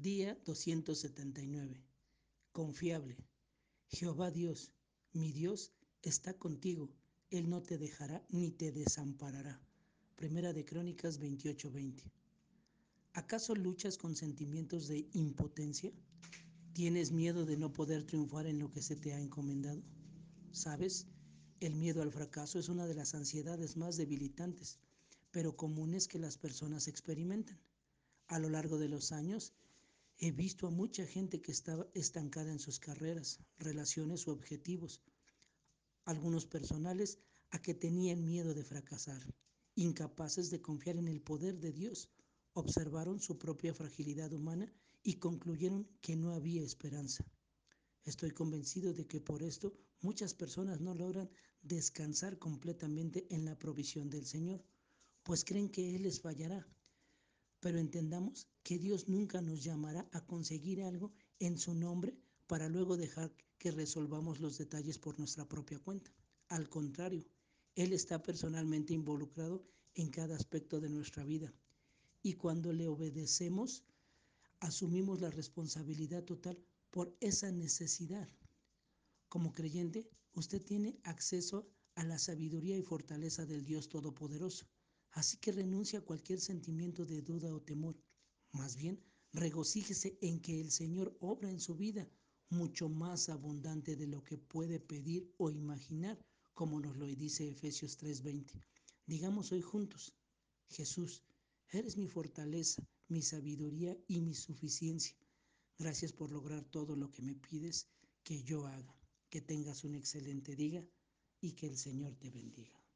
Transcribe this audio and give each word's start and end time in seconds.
Día 0.00 0.38
279. 0.44 1.82
Confiable. 2.52 3.16
Jehová 3.88 4.30
Dios, 4.30 4.70
mi 5.12 5.32
Dios, 5.32 5.72
está 6.02 6.34
contigo. 6.34 6.88
Él 7.30 7.50
no 7.50 7.64
te 7.64 7.78
dejará 7.78 8.24
ni 8.28 8.52
te 8.52 8.70
desamparará. 8.70 9.60
Primera 10.14 10.52
de 10.52 10.64
Crónicas 10.64 11.18
28:20. 11.18 12.04
¿Acaso 13.12 13.56
luchas 13.56 13.98
con 13.98 14.14
sentimientos 14.14 14.86
de 14.86 15.08
impotencia? 15.14 15.90
¿Tienes 16.74 17.10
miedo 17.10 17.44
de 17.44 17.56
no 17.56 17.72
poder 17.72 18.04
triunfar 18.04 18.46
en 18.46 18.60
lo 18.60 18.70
que 18.70 18.82
se 18.82 18.94
te 18.94 19.14
ha 19.14 19.20
encomendado? 19.20 19.82
¿Sabes? 20.52 21.08
El 21.58 21.74
miedo 21.74 22.02
al 22.02 22.12
fracaso 22.12 22.60
es 22.60 22.68
una 22.68 22.86
de 22.86 22.94
las 22.94 23.16
ansiedades 23.16 23.76
más 23.76 23.96
debilitantes, 23.96 24.78
pero 25.32 25.56
comunes 25.56 26.06
que 26.06 26.20
las 26.20 26.38
personas 26.38 26.86
experimentan. 26.86 27.58
A 28.28 28.38
lo 28.38 28.48
largo 28.48 28.78
de 28.78 28.88
los 28.88 29.10
años, 29.10 29.54
He 30.20 30.32
visto 30.32 30.66
a 30.66 30.70
mucha 30.70 31.06
gente 31.06 31.40
que 31.40 31.52
estaba 31.52 31.86
estancada 31.94 32.50
en 32.50 32.58
sus 32.58 32.80
carreras, 32.80 33.38
relaciones 33.56 34.26
o 34.26 34.32
objetivos. 34.32 35.00
Algunos 36.04 36.44
personales 36.44 37.20
a 37.50 37.62
que 37.62 37.72
tenían 37.72 38.24
miedo 38.24 38.52
de 38.52 38.64
fracasar, 38.64 39.22
incapaces 39.76 40.50
de 40.50 40.60
confiar 40.60 40.96
en 40.96 41.06
el 41.06 41.20
poder 41.22 41.60
de 41.60 41.70
Dios, 41.70 42.10
observaron 42.52 43.20
su 43.20 43.38
propia 43.38 43.72
fragilidad 43.72 44.32
humana 44.32 44.72
y 45.04 45.20
concluyeron 45.20 45.88
que 46.00 46.16
no 46.16 46.32
había 46.32 46.64
esperanza. 46.64 47.24
Estoy 48.02 48.32
convencido 48.32 48.92
de 48.92 49.06
que 49.06 49.20
por 49.20 49.44
esto 49.44 49.72
muchas 50.00 50.34
personas 50.34 50.80
no 50.80 50.94
logran 50.94 51.30
descansar 51.62 52.40
completamente 52.40 53.28
en 53.30 53.44
la 53.44 53.56
provisión 53.56 54.10
del 54.10 54.26
Señor, 54.26 54.64
pues 55.22 55.44
creen 55.44 55.68
que 55.68 55.94
Él 55.94 56.02
les 56.02 56.20
fallará 56.20 56.66
pero 57.60 57.78
entendamos 57.78 58.48
que 58.62 58.78
Dios 58.78 59.08
nunca 59.08 59.40
nos 59.40 59.62
llamará 59.64 60.08
a 60.12 60.24
conseguir 60.24 60.82
algo 60.82 61.12
en 61.38 61.58
su 61.58 61.74
nombre 61.74 62.16
para 62.46 62.68
luego 62.68 62.96
dejar 62.96 63.34
que 63.58 63.70
resolvamos 63.70 64.40
los 64.40 64.58
detalles 64.58 64.98
por 64.98 65.18
nuestra 65.18 65.48
propia 65.48 65.78
cuenta. 65.78 66.12
Al 66.48 66.68
contrario, 66.68 67.24
Él 67.74 67.92
está 67.92 68.22
personalmente 68.22 68.94
involucrado 68.94 69.64
en 69.94 70.10
cada 70.10 70.36
aspecto 70.36 70.80
de 70.80 70.88
nuestra 70.88 71.24
vida. 71.24 71.52
Y 72.22 72.34
cuando 72.34 72.72
le 72.72 72.86
obedecemos, 72.86 73.84
asumimos 74.60 75.20
la 75.20 75.30
responsabilidad 75.30 76.24
total 76.24 76.58
por 76.90 77.16
esa 77.20 77.50
necesidad. 77.50 78.28
Como 79.28 79.52
creyente, 79.52 80.08
usted 80.34 80.62
tiene 80.62 80.98
acceso 81.02 81.68
a 81.96 82.04
la 82.04 82.18
sabiduría 82.18 82.76
y 82.76 82.82
fortaleza 82.82 83.44
del 83.44 83.64
Dios 83.64 83.88
Todopoderoso 83.88 84.66
Así 85.12 85.36
que 85.38 85.52
renuncia 85.52 85.98
a 86.00 86.04
cualquier 86.04 86.40
sentimiento 86.40 87.04
de 87.04 87.22
duda 87.22 87.52
o 87.52 87.60
temor. 87.60 87.96
Más 88.52 88.76
bien, 88.76 89.02
regocíjese 89.32 90.18
en 90.20 90.40
que 90.40 90.60
el 90.60 90.70
Señor 90.70 91.16
obra 91.20 91.50
en 91.50 91.60
su 91.60 91.74
vida 91.74 92.08
mucho 92.50 92.88
más 92.88 93.28
abundante 93.28 93.96
de 93.96 94.06
lo 94.06 94.22
que 94.24 94.38
puede 94.38 94.80
pedir 94.80 95.32
o 95.36 95.50
imaginar, 95.50 96.18
como 96.54 96.80
nos 96.80 96.96
lo 96.96 97.06
dice 97.06 97.48
Efesios 97.48 97.98
3:20. 97.98 98.60
Digamos 99.06 99.52
hoy 99.52 99.62
juntos, 99.62 100.14
Jesús, 100.68 101.24
eres 101.70 101.96
mi 101.96 102.08
fortaleza, 102.08 102.82
mi 103.08 103.22
sabiduría 103.22 103.96
y 104.06 104.20
mi 104.20 104.34
suficiencia. 104.34 105.16
Gracias 105.78 106.12
por 106.12 106.32
lograr 106.32 106.64
todo 106.64 106.96
lo 106.96 107.10
que 107.10 107.22
me 107.22 107.34
pides 107.34 107.88
que 108.22 108.42
yo 108.42 108.66
haga. 108.66 108.94
Que 109.30 109.40
tengas 109.42 109.84
un 109.84 109.94
excelente 109.94 110.56
día 110.56 110.86
y 111.40 111.52
que 111.52 111.66
el 111.66 111.76
Señor 111.76 112.16
te 112.16 112.30
bendiga. 112.30 112.87